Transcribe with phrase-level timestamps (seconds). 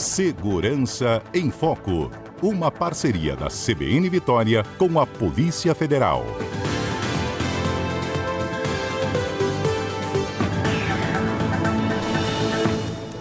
[0.00, 2.10] Segurança em Foco.
[2.40, 6.24] Uma parceria da CBN Vitória com a Polícia Federal.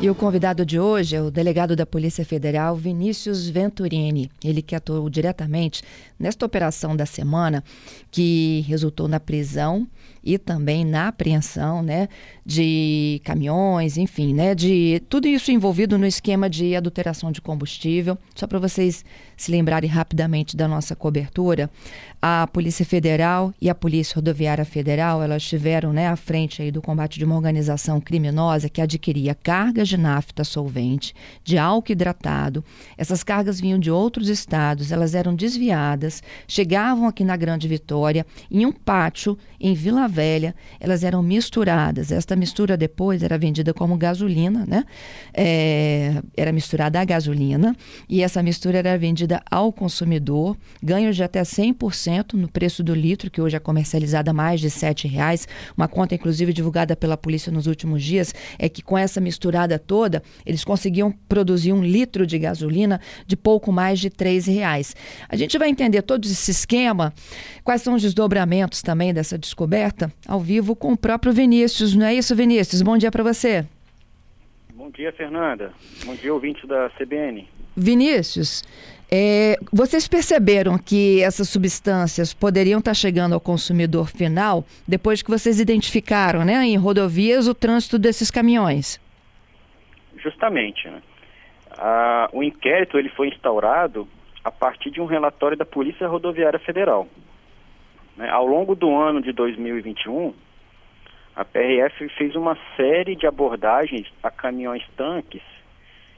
[0.02, 4.32] E o convidado de hoje é o delegado da Polícia Federal, Vinícius Venturini.
[4.42, 5.84] Ele que atuou diretamente
[6.18, 7.62] nesta operação da semana,
[8.10, 9.86] que resultou na prisão
[10.24, 12.08] e também na apreensão né,
[12.46, 18.18] de caminhões, enfim, né, de tudo isso envolvido no esquema de adulteração de combustível.
[18.36, 19.06] Só para vocês
[19.38, 21.70] se lembrarem rapidamente da nossa cobertura,
[22.22, 26.82] a Polícia Federal e a Polícia Rodoviária Federal, elas estiveram né, à frente aí do
[26.82, 31.16] combate de uma organização criminosa que adquiria cargas de nafta solvente,
[31.46, 32.64] de álcool hidratado.
[32.98, 38.66] Essas cargas vinham de outros estados, elas eram desviadas, chegavam aqui na Grande Vitória, em
[38.66, 42.12] um pátio em Vila Velha, elas eram misturadas.
[42.12, 44.84] Esta mistura depois era vendida como gasolina, né?
[45.34, 47.76] É, era misturada a gasolina
[48.08, 53.32] e essa mistura era vendida ao consumidor, ganhos de até 100% no preço do litro,
[53.32, 55.48] que hoje é comercializada a mais de R$ reais.
[55.76, 60.22] Uma conta, inclusive, divulgada pela polícia nos últimos dias, é que com essa misturada toda,
[60.46, 64.96] eles conseguiam produzir um litro de gasolina de pouco mais de R$ reais.
[65.28, 67.14] A gente vai entender todo esse esquema,
[67.64, 71.96] quais são os desdobramentos também dessa descoberta, ao vivo com o próprio Vinícius.
[71.96, 72.82] Não é isso, Vinícius?
[72.82, 73.66] Bom dia para você.
[74.74, 75.74] Bom dia, Fernanda.
[76.06, 77.48] Bom dia, ouvintes da CBN.
[77.76, 78.64] Vinícius,
[79.12, 85.60] é, vocês perceberam que essas substâncias poderiam estar chegando ao consumidor final depois que vocês
[85.60, 89.00] identificaram né, em rodovias o trânsito desses caminhões?
[90.18, 90.88] Justamente.
[90.88, 91.02] Né?
[91.72, 94.08] Ah, o inquérito ele foi instaurado
[94.44, 97.08] a partir de um relatório da Polícia Rodoviária Federal.
[98.20, 98.30] Né?
[98.30, 100.34] Ao longo do ano de 2021,
[101.34, 105.42] a PRF fez uma série de abordagens a caminhões tanques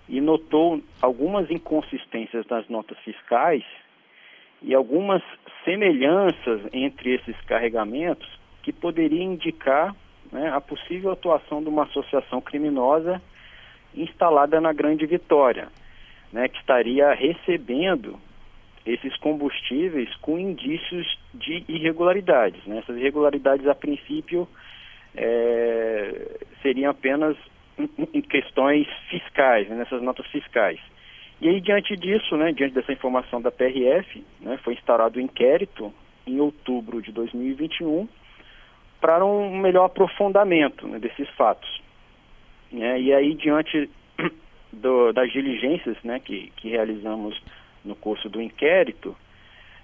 [0.09, 3.63] e notou algumas inconsistências nas notas fiscais
[4.63, 5.21] e algumas
[5.63, 8.27] semelhanças entre esses carregamentos
[8.63, 9.95] que poderiam indicar
[10.31, 13.21] né, a possível atuação de uma associação criminosa
[13.93, 15.67] instalada na Grande Vitória,
[16.33, 18.19] né, que estaria recebendo
[18.87, 22.63] esses combustíveis com indícios de irregularidades.
[22.65, 22.79] Né?
[22.79, 24.47] Essas irregularidades, a princípio,
[25.15, 27.37] é, seriam apenas
[28.13, 29.75] em questões fiscais, né?
[29.75, 30.79] nessas notas fiscais.
[31.41, 35.25] E aí, diante disso, né, diante dessa informação da PRF, né, foi instaurado o um
[35.25, 35.91] inquérito
[36.27, 38.07] em outubro de 2021
[38.99, 41.81] para um melhor aprofundamento né, desses fatos.
[42.71, 43.01] Né?
[43.01, 43.89] E aí, diante
[44.71, 47.41] do, das diligências né, que, que realizamos
[47.83, 49.17] no curso do inquérito,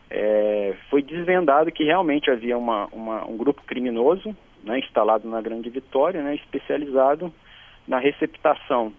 [0.10, 5.70] é, foi desvendado que realmente havia uma, uma, um grupo criminoso né, instalado na Grande
[5.70, 7.34] Vitória, né, especializado
[7.88, 8.94] na receptação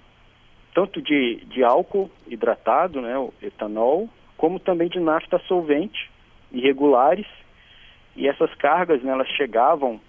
[0.74, 6.10] tanto de, de álcool hidratado, né, o etanol, como também de nafta solvente
[6.52, 7.26] irregulares.
[8.14, 10.00] E essas cargas né, elas chegavam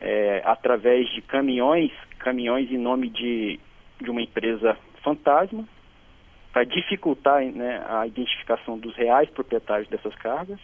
[0.00, 3.60] é, através de caminhões, caminhões em nome de,
[4.00, 5.64] de uma empresa fantasma,
[6.52, 10.58] para dificultar né, a identificação dos reais proprietários dessas cargas.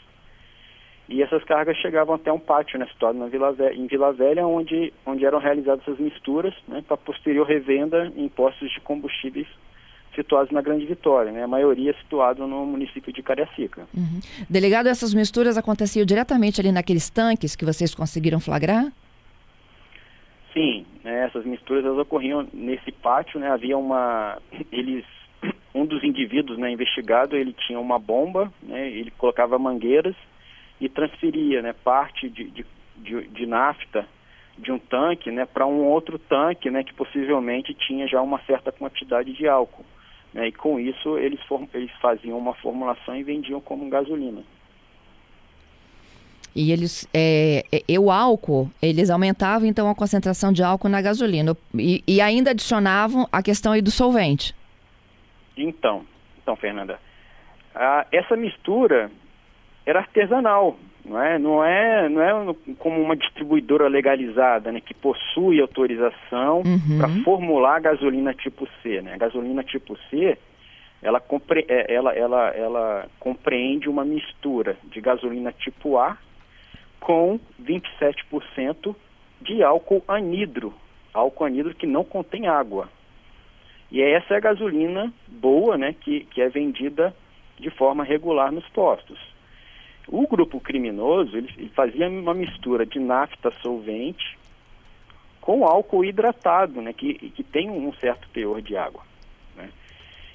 [1.09, 4.45] E essas cargas chegavam até um pátio né, situado na Vila Velha, em Vila Velha,
[4.45, 9.47] onde, onde eram realizadas essas misturas né, para posterior revenda em postos de combustíveis
[10.17, 11.45] situados na Grande Vitória, né?
[11.45, 13.87] a maioria situado no município de Cariacica.
[13.95, 14.19] Uhum.
[14.49, 18.91] Delegado, essas misturas aconteciam diretamente ali naqueles tanques que vocês conseguiram flagrar?
[20.55, 24.39] Sim, né, essas misturas elas ocorriam nesse pátio, né, havia uma,
[24.73, 25.05] eles
[25.77, 30.17] um dos indivíduos né, investigado, ele tinha uma bomba, né, ele colocava mangueiras
[30.81, 32.67] e transferia né, parte de, de,
[32.97, 34.09] de, de nafta
[34.59, 38.73] de um tanque né, para um outro tanque né, que possivelmente tinha já uma certa
[38.73, 39.85] quantidade de álcool.
[40.33, 41.41] Né, e com isso eles,
[41.75, 44.43] eles faziam uma formulação e vendiam como gasolina.
[46.55, 51.55] E eles, é, é, o álcool, eles aumentavam então a concentração de álcool na gasolina
[51.75, 54.55] e, e ainda adicionavam a questão aí do solvente.
[55.57, 56.05] Então,
[56.43, 56.99] então, Fernanda,
[57.75, 59.11] a, essa mistura
[59.85, 61.39] era artesanal, não é?
[61.39, 66.99] Não é, não é como uma distribuidora legalizada, né, que possui autorização uhum.
[66.99, 69.15] para formular gasolina tipo C, né?
[69.15, 70.37] A gasolina tipo C,
[71.03, 76.19] ela, compre, é, ela, ela, ela compreende uma mistura de gasolina tipo A
[76.99, 78.95] com 27%
[79.41, 80.75] de álcool anidro,
[81.15, 82.89] álcool anidro que não contém água.
[83.91, 87.15] E essa é a gasolina boa, né, que, que é vendida
[87.59, 89.19] de forma regular nos postos.
[90.09, 94.37] O grupo criminoso ele, ele fazia uma mistura de nafta solvente
[95.41, 99.03] com álcool hidratado, né, que, que tem um certo teor de água.
[99.57, 99.71] Né?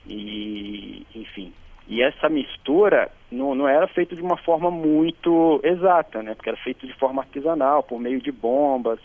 [0.08, 1.54] E, enfim,
[1.88, 6.34] e essa mistura não, não era feita de uma forma muito exata, né?
[6.34, 9.00] Porque era feito de forma artesanal, por meio de bombas.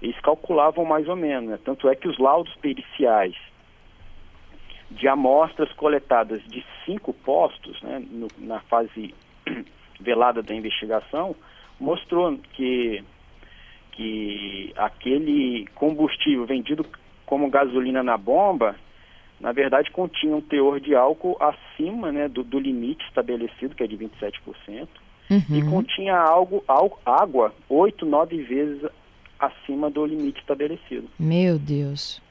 [0.00, 1.58] Eles calculavam mais ou menos, né?
[1.64, 3.36] Tanto é que os laudos periciais
[4.92, 9.14] de amostras coletadas de cinco postos, né, no, na fase
[10.00, 11.34] velada da investigação,
[11.78, 13.02] mostrou que,
[13.92, 16.84] que aquele combustível vendido
[17.26, 18.76] como gasolina na bomba
[19.42, 23.86] na verdade continha um teor de álcool acima né, do, do limite estabelecido, que é
[23.88, 24.86] de 27%,
[25.28, 25.42] uhum.
[25.50, 28.88] e continha algo, algo, água oito, nove vezes
[29.40, 31.08] acima do limite estabelecido.
[31.18, 32.22] Meu Deus.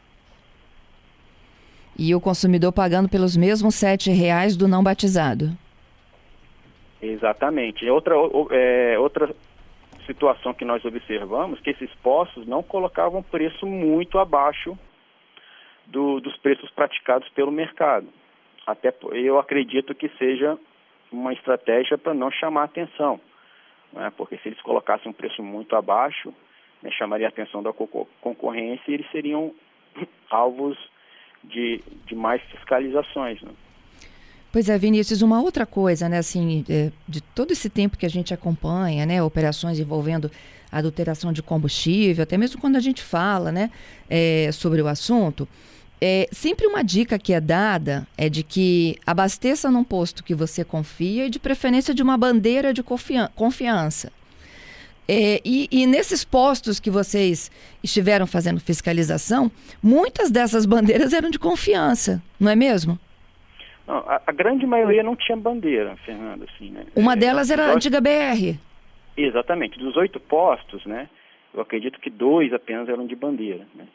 [2.03, 5.51] E o consumidor pagando pelos mesmos sete reais do não batizado.
[6.99, 7.87] Exatamente.
[7.87, 8.15] Outra,
[8.49, 9.29] é, outra
[10.07, 14.75] situação que nós observamos que esses postos não colocavam preço muito abaixo
[15.85, 18.07] do, dos preços praticados pelo mercado.
[18.65, 20.57] Até eu acredito que seja
[21.11, 23.21] uma estratégia para não chamar atenção,
[23.93, 24.11] né?
[24.17, 26.33] porque se eles colocassem um preço muito abaixo,
[26.81, 29.53] né, chamaria a atenção da concorrência e eles seriam
[30.31, 30.75] alvos
[31.43, 33.41] de, de mais fiscalizações.
[33.41, 33.51] Né?
[34.51, 38.09] Pois é, Vinícius, uma outra coisa, né, assim, é, de todo esse tempo que a
[38.09, 40.29] gente acompanha, né, operações envolvendo
[40.71, 43.71] adulteração de combustível, até mesmo quando a gente fala, né,
[44.09, 45.47] é, sobre o assunto,
[46.01, 50.65] é, sempre uma dica que é dada é de que abasteça num posto que você
[50.65, 54.11] confia e de preferência de uma bandeira de confiança.
[55.07, 57.51] É, e, e, nesses postos que vocês
[57.83, 59.51] estiveram fazendo fiscalização,
[59.83, 62.97] muitas dessas bandeiras eram de confiança, não é mesmo?
[63.87, 66.43] Não, a, a, grande maioria não tinha bandeira, Fernando.
[66.43, 66.85] Assim, né?
[66.95, 68.57] Uma é, delas era a antiga BR.
[69.17, 69.77] Exatamente.
[69.77, 71.09] Dos oito postos, né,
[71.53, 73.67] eu acredito que dois apenas eram de bandeira.
[73.75, 73.85] Né?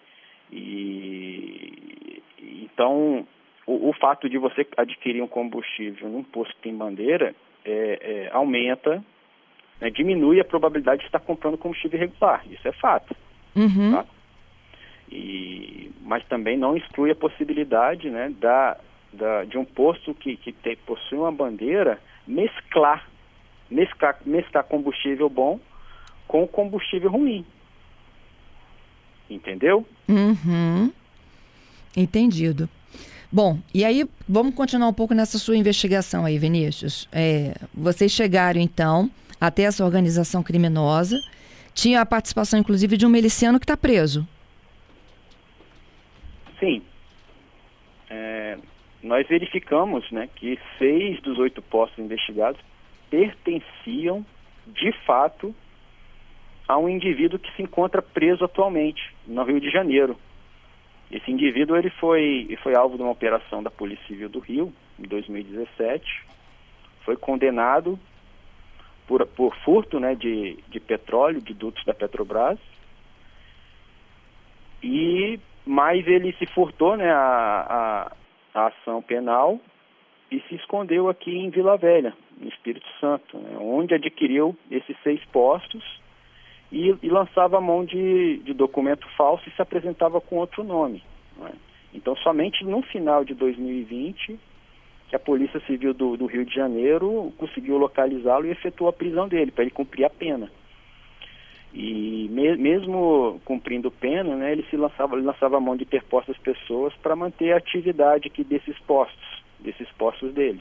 [0.52, 2.22] E
[2.62, 3.26] então
[3.66, 8.30] o, o, fato de você adquirir um combustível num posto que tem bandeira é, é,
[8.32, 9.02] aumenta,
[9.80, 12.42] né, diminui a probabilidade de estar comprando combustível irregular.
[12.50, 13.14] Isso é fato.
[13.54, 13.92] Uhum.
[13.92, 14.04] Tá?
[15.10, 18.76] E, mas também não exclui a possibilidade né, da,
[19.12, 23.08] da, de um posto que, que tem, possui uma bandeira mesclar,
[23.70, 25.60] mesclar, mesclar combustível bom
[26.26, 27.44] com combustível ruim.
[29.28, 29.86] Entendeu?
[30.08, 30.92] Uhum.
[31.96, 32.68] Entendido.
[33.30, 37.08] Bom, e aí vamos continuar um pouco nessa sua investigação aí, Vinícius.
[37.12, 39.10] É, vocês chegaram então
[39.40, 41.16] até essa organização criminosa,
[41.74, 44.26] tinha a participação inclusive de um miliciano que está preso.
[46.58, 46.82] Sim.
[48.08, 48.58] É,
[49.02, 52.60] nós verificamos né, que seis dos oito postos investigados
[53.10, 54.24] pertenciam
[54.66, 55.54] de fato
[56.66, 60.16] a um indivíduo que se encontra preso atualmente no Rio de Janeiro.
[61.10, 65.04] Esse indivíduo ele foi, foi alvo de uma operação da Polícia Civil do Rio em
[65.04, 66.24] 2017,
[67.04, 67.98] foi condenado
[69.06, 72.58] por, por furto né, de, de petróleo, de dutos da Petrobras,
[74.82, 78.12] e mais ele se furtou né, a,
[78.54, 79.60] a, a ação penal
[80.30, 85.24] e se escondeu aqui em Vila Velha, no Espírito Santo, né, onde adquiriu esses seis
[85.26, 85.84] postos
[86.70, 91.02] e, e lançava a mão de, de, documento falso e se apresentava com outro nome.
[91.44, 91.52] É?
[91.94, 94.38] Então, somente no final de 2020
[95.08, 99.28] que a Polícia Civil do, do Rio de Janeiro conseguiu localizá-lo e efetuou a prisão
[99.28, 100.50] dele, para ele cumprir a pena.
[101.72, 106.36] E me, mesmo cumprindo pena, né, ele se lançava, ele lançava a mão de interpostas
[106.38, 110.60] pessoas para manter a atividade aqui desses postos, desses postos dele.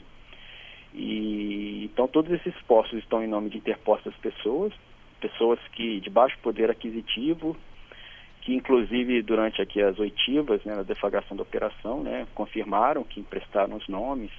[0.94, 4.72] E então todos esses postos estão em nome de interpostas pessoas,
[5.20, 7.56] pessoas que de baixo poder aquisitivo,
[8.46, 13.76] que inclusive durante aqui as oitivas, né, na deflagração da operação, né, confirmaram que emprestaram
[13.76, 14.30] os nomes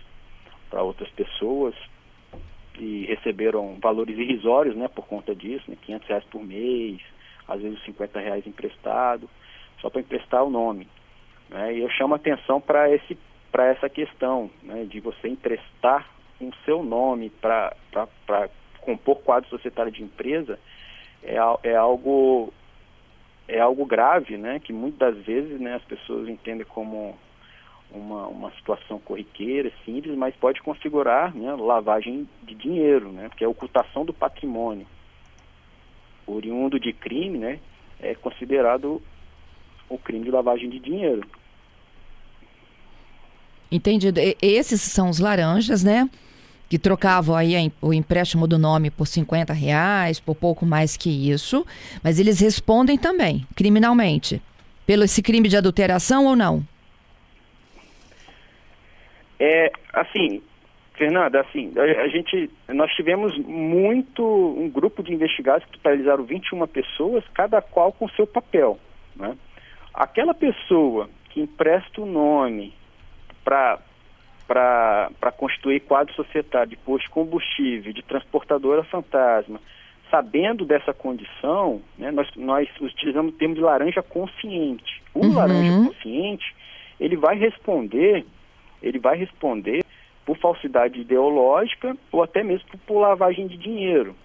[0.69, 1.75] para outras pessoas
[2.79, 7.01] e receberam valores irrisórios, né, por conta disso, né, 500 reais por mês,
[7.49, 9.29] às vezes 50 reais emprestado,
[9.81, 10.87] só para emprestar o nome.
[11.49, 13.17] Né, e eu chamo atenção para esse
[13.51, 16.09] para essa questão, né, de você emprestar
[16.39, 17.75] o seu nome para
[18.79, 20.57] compor quadro societário de empresa
[21.23, 22.53] é, é algo
[23.47, 24.59] é algo grave, né?
[24.59, 27.17] Que muitas vezes, né, as pessoas entendem como
[27.91, 33.29] uma, uma situação corriqueira, simples, mas pode configurar né, lavagem de dinheiro, né?
[33.35, 34.85] Que é ocultação do patrimônio.
[36.25, 37.59] Oriundo de crime, né?
[37.99, 39.01] É considerado
[39.89, 41.27] o crime de lavagem de dinheiro.
[43.71, 44.19] Entendido.
[44.19, 46.09] E, esses são os laranjas, né?
[46.69, 51.65] Que trocavam aí o empréstimo do nome por 50 reais, por pouco mais que isso,
[52.03, 54.41] mas eles respondem também, criminalmente,
[54.85, 56.63] pelo esse crime de adulteração ou não?
[59.39, 60.41] É, assim,
[60.95, 66.65] Fernanda, assim, a, a, gente, nós tivemos muito, um grupo de investigados que totalizaram 21
[66.67, 68.79] pessoas, cada qual com seu papel,
[69.15, 69.37] né?
[69.93, 72.73] Aquela pessoa que empresta o nome
[73.43, 73.79] para
[74.47, 79.59] para constituir quadro societário de posto de combustível, de transportadora fantasma,
[80.09, 85.01] sabendo dessa condição, né, nós, nós utilizamos o termo de laranja consciente.
[85.13, 85.35] O uhum.
[85.35, 86.55] laranja consciente,
[86.99, 88.25] ele vai responder,
[88.81, 89.83] ele vai responder
[90.25, 94.15] por falsidade ideológica ou até mesmo por, lavagem de dinheiro.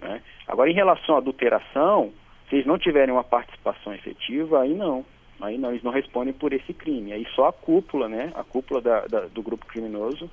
[0.00, 0.20] Né?
[0.48, 2.12] Agora, em relação à adulteração,
[2.48, 5.04] se eles não tiverem uma participação efetiva, aí não.
[5.40, 7.12] Aí não, eles não respondem por esse crime.
[7.12, 10.30] Aí só a cúpula, né, a cúpula da, da, do grupo criminoso,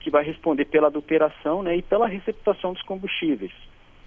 [0.00, 3.52] que vai responder pela adulteração né, e pela receptação dos combustíveis.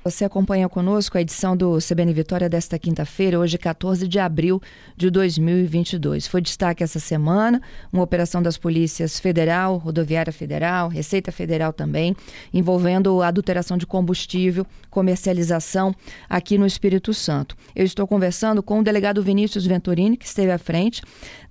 [0.01, 4.61] Você acompanha conosco a edição do CBN Vitória desta quinta-feira, hoje 14 de abril
[4.95, 6.25] de 2022.
[6.25, 12.15] Foi destaque essa semana uma operação das polícias federal, rodoviária federal, Receita Federal também,
[12.53, 15.93] envolvendo adulteração de combustível, comercialização
[16.29, 17.57] aqui no Espírito Santo.
[17.75, 21.01] Eu estou conversando com o delegado Vinícius Venturini, que esteve à frente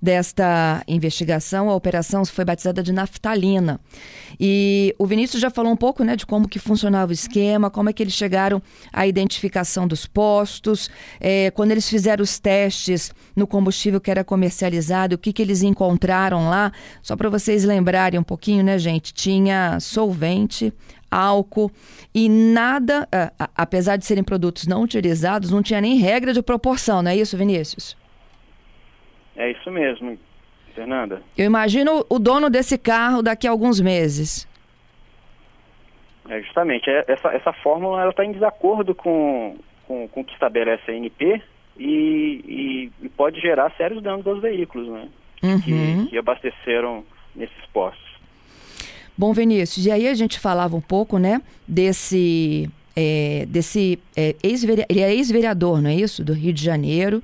[0.01, 1.69] desta investigação.
[1.69, 3.79] A operação foi batizada de naftalina.
[4.39, 7.89] E o Vinícius já falou um pouco né, de como que funcionava o esquema, como
[7.89, 8.15] é que eles
[8.93, 15.15] à identificação dos postos, é, quando eles fizeram os testes no combustível que era comercializado,
[15.15, 16.71] o que, que eles encontraram lá.
[17.01, 19.13] Só para vocês lembrarem um pouquinho, né, gente?
[19.13, 20.73] Tinha solvente,
[21.09, 21.71] álcool
[22.13, 23.07] e nada,
[23.55, 27.37] apesar de serem produtos não utilizados, não tinha nem regra de proporção, não é isso,
[27.37, 27.97] Vinícius?
[29.35, 30.17] É isso mesmo,
[30.75, 31.21] Fernanda.
[31.37, 34.47] Eu imagino o dono desse carro daqui a alguns meses.
[36.29, 39.57] É justamente, é, essa, essa fórmula está em desacordo com,
[39.87, 41.41] com, com o que estabelece a NP
[41.77, 45.07] e, e, e, pode gerar sérios danos aos veículos, né?
[45.41, 45.61] Uhum.
[45.61, 47.03] Que, que abasteceram
[47.35, 48.09] nesses postos.
[49.17, 54.63] Bom, Vinícius, e aí a gente falava um pouco, né, desse, é, desse é, ex
[54.63, 57.21] ele é ex-vereador, não é isso, do Rio de Janeiro,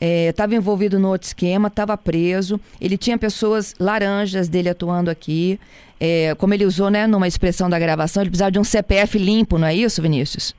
[0.00, 2.60] estava é, envolvido no outro esquema, estava preso.
[2.80, 5.58] Ele tinha pessoas laranjas dele atuando aqui.
[5.98, 9.58] É, como ele usou, né, numa expressão da gravação, ele precisava de um CPF limpo,
[9.58, 10.54] não é isso, Vinícius?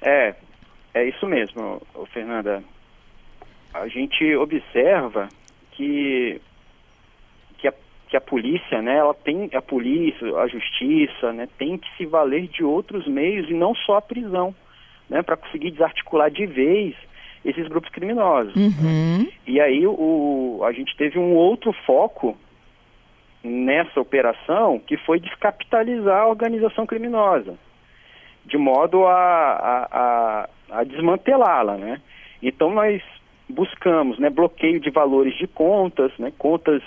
[0.00, 0.34] É,
[0.94, 2.62] é isso mesmo, Fernanda.
[3.74, 5.28] A gente observa
[5.72, 6.40] que
[7.58, 7.74] que a,
[8.08, 12.48] que a polícia, né, ela tem a polícia, a justiça, né, tem que se valer
[12.48, 14.54] de outros meios e não só a prisão
[15.08, 16.94] né, para conseguir desarticular de vez
[17.44, 18.54] esses grupos criminosos.
[18.56, 19.28] Uhum.
[19.46, 22.36] E aí o, a gente teve um outro foco
[23.42, 27.54] nessa operação que foi descapitalizar a organização criminosa,
[28.44, 30.48] de modo a, a, a,
[30.80, 31.76] a desmantelá-la.
[31.76, 32.00] Né?
[32.42, 33.00] Então nós
[33.48, 36.82] buscamos né, bloqueio de valores de contas, né, contas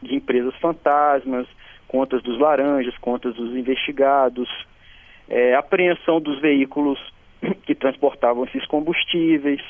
[0.00, 1.48] de empresas fantasmas,
[1.88, 4.48] contas dos laranjas, contas dos investigados,
[5.28, 7.00] é, apreensão dos veículos
[7.64, 9.60] que transportavam esses combustíveis.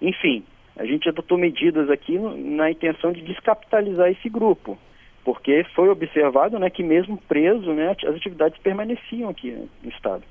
[0.00, 0.44] Enfim,
[0.76, 4.78] a gente adotou medidas aqui na intenção de descapitalizar esse grupo,
[5.24, 10.22] porque foi observado né, que mesmo preso, né, as atividades permaneciam aqui né, no Estado.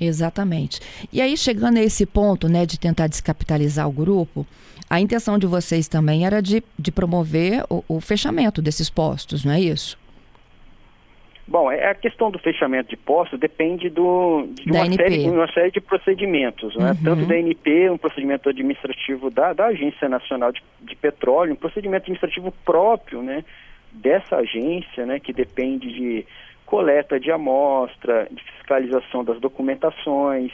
[0.00, 0.80] Exatamente.
[1.12, 4.46] E aí, chegando a esse ponto né, de tentar descapitalizar o grupo,
[4.88, 9.52] a intenção de vocês também era de, de promover o, o fechamento desses postos, não
[9.52, 9.98] é isso?
[11.48, 15.70] Bom, é, a questão do fechamento de postos depende do, de uma série, uma série,
[15.70, 16.90] de procedimentos, né?
[16.90, 17.02] uhum.
[17.02, 22.02] tanto da ANP, um procedimento administrativo da, da Agência Nacional de, de, Petróleo, um procedimento
[22.02, 23.42] administrativo próprio né,
[23.90, 26.26] dessa agência, né, que depende de
[26.66, 30.52] coleta de amostra, de fiscalização das documentações,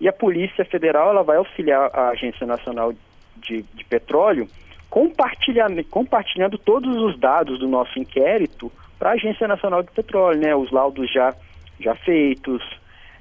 [0.00, 2.92] e a Polícia Federal ela vai auxiliar a Agência Nacional
[3.36, 4.48] de, de Petróleo
[4.90, 8.72] compartilhando, compartilhando todos os dados do nosso inquérito
[9.02, 10.54] para a Agência Nacional de Petróleo, né?
[10.54, 11.34] Os laudos já,
[11.80, 12.62] já feitos,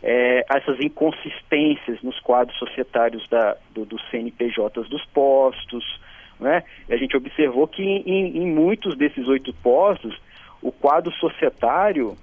[0.04, 5.84] é, essas inconsistências nos quadros societários da, do, dos CNPJs dos postos,
[6.40, 6.62] né?
[6.88, 10.16] E a gente observou que em, em muitos desses oito postos,
[10.62, 12.16] o quadro societário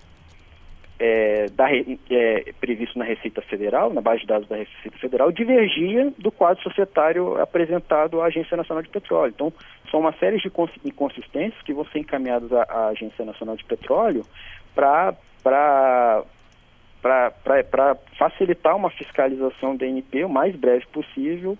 [0.99, 6.13] é, da, é, previsto na Receita Federal, na base de dados da Receita Federal, divergia
[6.19, 9.33] do quadro societário apresentado à Agência Nacional de Petróleo.
[9.35, 9.53] Então,
[9.91, 10.51] são uma série de
[10.85, 14.25] inconsistências que vão ser encaminhadas à, à Agência Nacional de Petróleo
[14.75, 15.15] para
[18.19, 21.57] facilitar uma fiscalização da NP o mais breve possível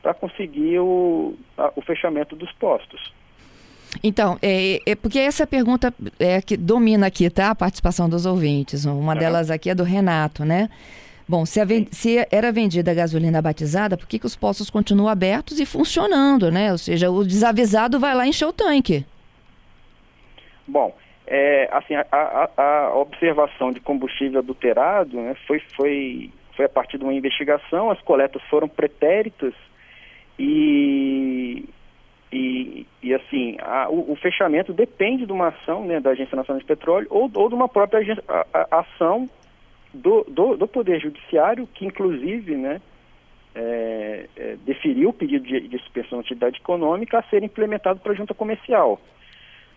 [0.00, 3.12] para conseguir o, a, o fechamento dos postos.
[4.02, 7.50] Então, é, é, porque essa pergunta é que domina aqui, tá?
[7.50, 8.84] A participação dos ouvintes.
[8.84, 10.68] Uma delas aqui é do Renato, né?
[11.28, 15.58] Bom, se, se, era vendida a gasolina batizada, por que, que os postos continuam abertos
[15.58, 16.70] e funcionando, né?
[16.70, 19.04] Ou seja, o desavisado vai lá encher o tanque.
[20.66, 20.94] Bom,
[21.26, 26.98] é, assim, a, a, a, observação de combustível adulterado né, foi, foi, foi a partir
[26.98, 29.52] de uma investigação, as coletas foram pretéritas
[30.38, 31.64] e,
[32.36, 36.60] e, e assim, a, o, o, fechamento depende de uma ação né, da Agência Nacional
[36.60, 38.22] de Petróleo ou, ou de uma própria agência,
[38.70, 39.28] ação
[39.94, 42.80] do, do, do, Poder Judiciário, que inclusive né,
[43.54, 48.12] é, é, deferiu o pedido de, de suspensão de atividade econômica a ser implementado para
[48.12, 49.00] a junta comercial.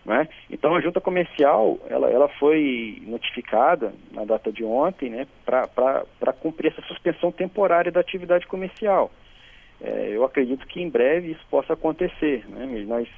[0.04, 0.28] Né?
[0.50, 6.72] Então a junta comercial ela, ela foi notificada na data de ontem né, para cumprir
[6.72, 9.10] essa suspensão temporária da atividade comercial.
[9.82, 12.44] É, eu acredito que em breve isso possa acontecer.
[12.48, 12.84] Né?
[12.86, 13.08] Nós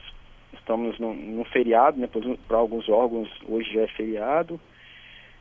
[0.54, 2.08] estamos num, num feriado, né,
[2.46, 4.60] para alguns órgãos hoje já é feriado,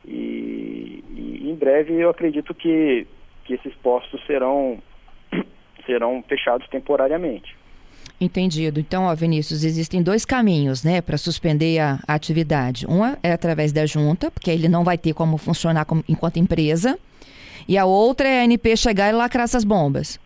[0.04, 3.06] e, e, em breve eu acredito que,
[3.44, 4.78] que esses postos serão,
[5.86, 7.56] serão fechados temporariamente.
[8.20, 8.80] Entendido.
[8.80, 12.86] Então, ó, Vinícius, existem dois caminhos, né, para suspender a, a, atividade.
[12.86, 16.98] Uma é através da junta, porque ele não vai ter como funcionar como, enquanto empresa,
[17.68, 20.20] e a outra é a ANP chegar e lacrar essas bombas.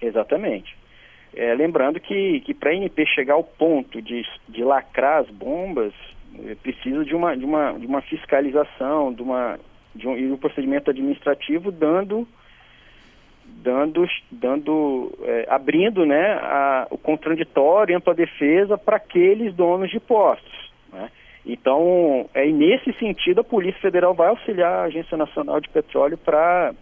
[0.00, 0.76] Exatamente.
[1.34, 5.92] É, lembrando que, que para a ANP chegar ao ponto de, de lacrar as bombas,
[6.44, 9.58] é, precisa de uma, de, uma, de uma fiscalização, de, uma,
[9.94, 12.26] de um, de um procedimento administrativo dando
[13.62, 20.72] dando, dando é, abrindo né, a, o contraditório, ampla defesa para aqueles donos de postos.
[20.92, 21.10] Né?
[21.44, 26.72] Então, é, nesse sentido, a Polícia Federal vai auxiliar a Agência Nacional de Petróleo para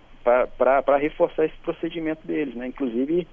[0.99, 2.55] reforçar esse procedimento deles.
[2.55, 2.67] Né?
[2.69, 3.27] Inclusive,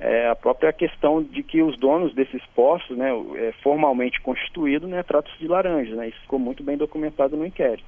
[0.00, 5.02] é, a própria questão de que os donos desses postos, né, é, formalmente constituídos, né,
[5.02, 5.96] tratam-se de laranjas.
[5.96, 6.08] Né?
[6.08, 7.84] Isso ficou muito bem documentado no inquérito.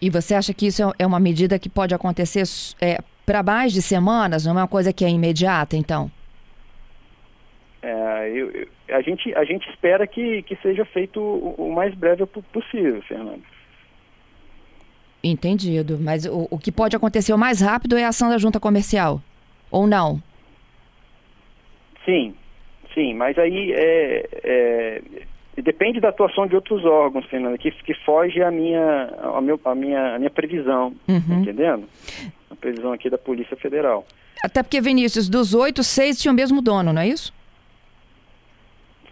[0.00, 2.44] E você acha que isso é uma medida que pode acontecer
[2.80, 4.46] é, para mais de semanas?
[4.46, 6.10] Não é uma coisa que é imediata, então?
[7.82, 11.94] É, eu, eu, a, gente, a gente espera que, que seja feito o, o mais
[11.94, 13.42] breve possível, Fernando.
[15.22, 15.98] Entendido.
[16.00, 19.20] Mas o, o que pode acontecer o mais rápido é a ação da junta comercial?
[19.70, 20.22] Ou não?
[22.04, 22.34] Sim,
[22.94, 23.14] sim.
[23.14, 25.02] Mas aí é, é
[25.62, 29.74] depende da atuação de outros órgãos, Fernanda, que, que foge a minha, a, meu, a
[29.74, 31.20] minha, a minha previsão, uhum.
[31.20, 31.88] Tá entendendo?
[32.50, 34.06] A previsão aqui da Polícia Federal.
[34.42, 37.32] Até porque, Vinícius, dos oito, seis tinham o mesmo dono, não é isso?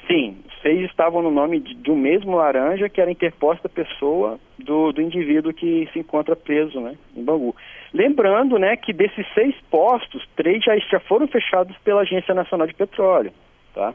[0.06, 0.38] Sim,
[0.68, 5.54] seis estavam no nome de, um mesmo laranja que era interposta pessoa do, do indivíduo
[5.54, 7.56] que se encontra preso né, em Bangu.
[7.94, 12.74] Lembrando né, que desses seis postos, três já, já foram fechados pela Agência Nacional de
[12.74, 13.32] Petróleo.
[13.74, 13.94] Tá?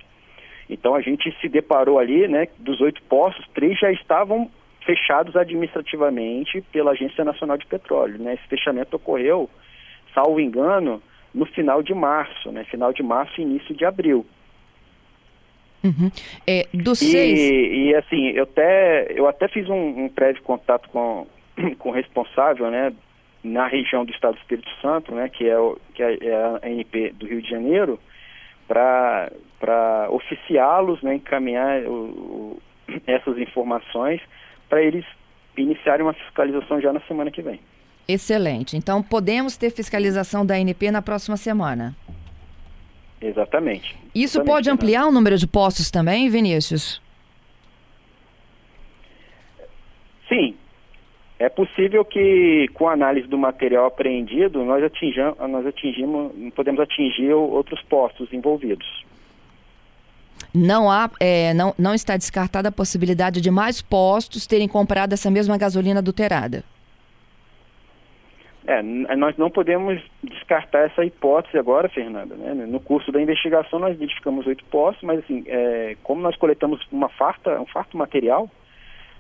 [0.68, 4.50] Então a gente se deparou ali, né, dos oito postos, três já estavam
[4.84, 8.18] fechados administrativamente pela Agência Nacional de Petróleo.
[8.18, 8.34] Né?
[8.34, 9.48] Esse fechamento ocorreu,
[10.12, 11.04] salvo engano,
[11.36, 12.64] no final de março, né?
[12.66, 14.24] Final de março e início de abril.
[15.84, 16.10] Uhum.
[16.48, 17.40] É, dos e, seis...
[17.40, 21.28] e assim, eu até, eu até fiz um, um prévio contato com,
[21.78, 22.94] com o responsável, né,
[23.44, 26.60] na região do Estado do Espírito Santo, né, que é, o, que é, é a
[26.64, 28.00] ANP do Rio de Janeiro,
[28.68, 32.62] para oficiá-los, né, encaminhar o, o,
[33.06, 34.22] essas informações
[34.70, 35.06] para eles
[35.58, 37.60] iniciarem uma fiscalização já na semana que vem.
[38.08, 38.76] Excelente.
[38.76, 41.96] Então podemos ter fiscalização da ANP na próxima semana.
[43.24, 43.96] Exatamente.
[44.14, 47.02] Isso Exatamente, pode ampliar o número de postos também, Vinícius?
[50.28, 50.56] Sim,
[51.40, 57.34] é possível que, com a análise do material apreendido, nós, atinjam, nós atingimos, podemos atingir
[57.34, 59.06] outros postos envolvidos.
[60.54, 65.32] Não, há, é, não, não está descartada a possibilidade de mais postos terem comprado essa
[65.32, 66.64] mesma gasolina adulterada.
[68.66, 68.82] É,
[69.16, 72.36] nós não podemos descartar essa hipótese agora, Fernanda.
[72.36, 72.54] Né?
[72.66, 77.10] No curso da investigação nós identificamos oito postos, mas assim, é, como nós coletamos uma
[77.10, 78.50] farta, um farto material,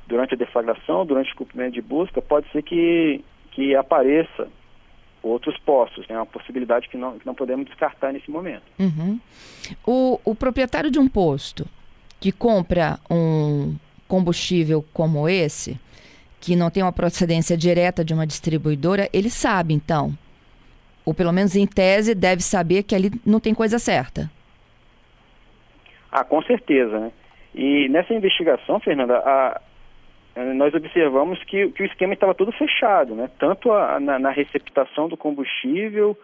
[0.07, 4.47] durante a deflagração, durante o cumprimento de busca, pode ser que, que apareça
[5.21, 6.05] outros postos.
[6.09, 6.19] É né?
[6.19, 8.63] uma possibilidade que não, que não podemos descartar nesse momento.
[8.79, 9.19] Uhum.
[9.85, 11.65] O, o proprietário de um posto
[12.19, 13.75] que compra um
[14.07, 15.79] combustível como esse,
[16.43, 20.11] que não tem uma procedência direta de uma distribuidora, ele sabe então,
[21.05, 24.29] ou pelo menos em tese, deve saber que ali não tem coisa certa.
[26.11, 27.11] Ah, com certeza, né?
[27.55, 29.61] E nessa investigação, Fernanda, a,
[30.53, 33.29] nós observamos que, que o esquema estava todo fechado, né?
[33.39, 36.17] tanto a, na, na, receptação do combustível,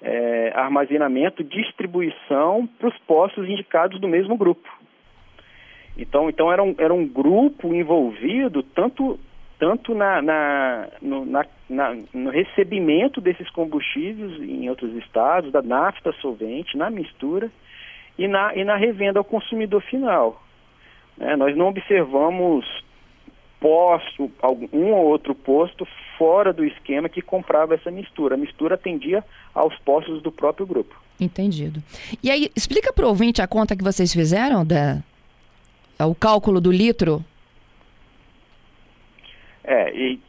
[0.00, 4.68] é, armazenamento, distribuição para os postos indicados do mesmo grupo.
[5.98, 9.18] Então, então era, um, era um grupo envolvido tanto
[9.58, 16.12] tanto na, na, no, na, na, no recebimento desses combustíveis em outros estados, da nafta
[16.20, 17.50] solvente, na mistura
[18.18, 20.42] e na, e na revenda ao consumidor final.
[21.18, 22.66] É, nós não observamos
[23.58, 24.30] posto,
[24.72, 25.86] um ou outro posto
[26.18, 28.34] fora do esquema que comprava essa mistura.
[28.34, 30.94] A mistura atendia aos postos do próprio grupo.
[31.18, 31.82] Entendido.
[32.22, 35.02] E aí, explica para o ouvinte a conta que vocês fizeram, da,
[35.98, 37.24] o cálculo do litro.
[39.66, 40.20] É, e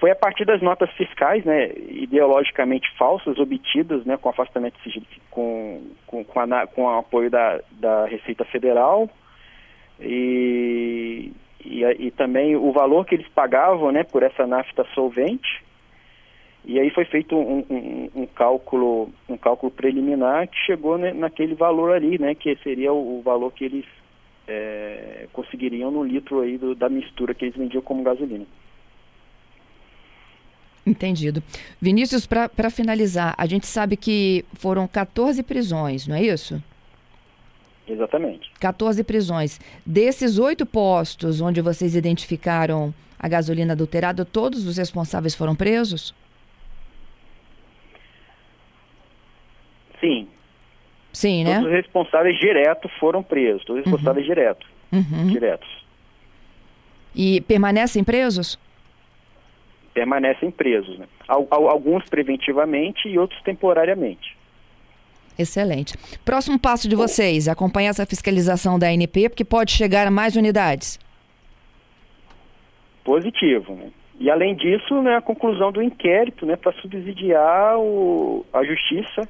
[0.00, 4.76] foi a partir das notas fiscais, né, ideologicamente falsas, obtidas, né, com afastamento
[5.30, 9.08] com, com, com, a, com o apoio da, da Receita Federal
[10.00, 11.30] e,
[11.64, 15.62] e, e, também o valor que eles pagavam, né, por essa nafta solvente.
[16.64, 21.54] E aí foi feito um, um, um cálculo, um cálculo preliminar que chegou né, naquele
[21.54, 23.84] valor ali, né, que seria o, o valor que eles
[24.52, 28.44] é, conseguiriam no litro aí do, da mistura que eles vendiam como gasolina.
[30.84, 31.42] Entendido.
[31.80, 36.62] Vinícius, para finalizar, a gente sabe que foram 14 prisões, não é isso?
[37.86, 38.50] Exatamente.
[38.58, 39.60] 14 prisões.
[39.86, 46.12] Desses oito postos onde vocês identificaram a gasolina adulterada, todos os responsáveis foram presos?
[50.00, 50.26] Sim.
[51.12, 51.56] Sim, né?
[51.56, 54.34] Todos os responsáveis diretos foram presos, todos os responsáveis uhum.
[54.34, 54.68] diretos.
[54.92, 55.26] Uhum.
[55.28, 55.68] Diretos.
[57.14, 58.58] E permanecem presos?
[59.92, 60.98] permanecem presos.
[60.98, 61.06] Né?
[61.28, 64.36] Alguns preventivamente e outros temporariamente.
[65.38, 65.94] Excelente.
[66.24, 70.98] Próximo passo de vocês, acompanhar essa fiscalização da ANP, porque pode chegar a mais unidades.
[73.02, 73.74] Positivo.
[73.74, 73.90] Né?
[74.20, 79.26] E além disso, né, a conclusão do inquérito né, para subsidiar o, a justiça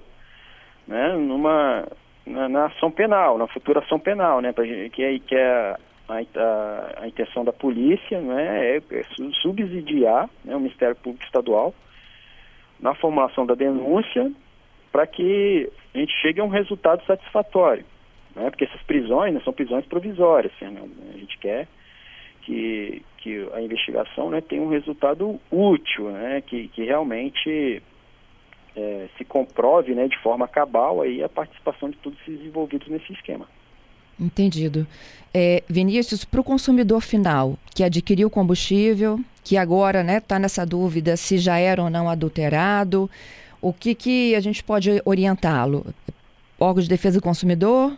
[0.86, 1.86] né, numa,
[2.26, 5.76] na, na, ação penal, na futura ação penal, né, pra, que, que é
[6.08, 9.04] a, a, a intenção da polícia né, é, é
[9.40, 11.74] subsidiar né, o Ministério Público Estadual
[12.80, 14.30] na formulação da denúncia
[14.90, 17.84] para que a gente chegue a um resultado satisfatório.
[18.34, 20.52] Né, porque essas prisões né, são prisões provisórias.
[20.56, 20.82] Assim, né,
[21.14, 21.68] a gente quer
[22.42, 27.82] que, que a investigação né, tenha um resultado útil, né, que, que realmente
[28.76, 33.12] é, se comprove né, de forma cabal aí a participação de todos esses envolvidos nesse
[33.12, 33.46] esquema.
[34.18, 34.86] Entendido.
[35.34, 40.64] É, Vinícius, para o consumidor final que adquiriu combustível, que agora está né, tá nessa
[40.64, 43.10] dúvida se já era ou não adulterado,
[43.60, 45.86] o que, que a gente pode orientá-lo?
[46.58, 47.96] Órgão de defesa do consumidor?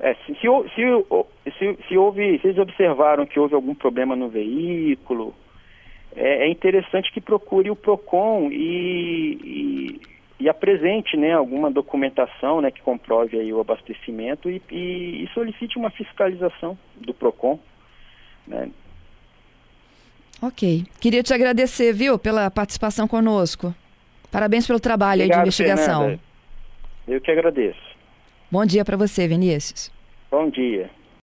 [0.00, 0.46] É, se, se,
[1.58, 5.34] se, se, houve, se eles observaram que houve algum problema no veículo,
[6.18, 10.00] é, é interessante que procure o PROCON e, e
[10.40, 15.76] e apresente né, alguma documentação né, que comprove aí o abastecimento e, e, e solicite
[15.76, 17.58] uma fiscalização do PROCON.
[18.46, 18.70] Né.
[20.40, 20.84] Ok.
[21.00, 23.74] Queria te agradecer, viu, pela participação conosco.
[24.30, 26.00] Parabéns pelo trabalho Obrigado, de investigação.
[26.02, 26.20] Fernanda.
[27.08, 27.88] Eu que agradeço.
[28.50, 29.90] Bom dia para você, Vinícius.
[30.30, 30.88] Bom dia.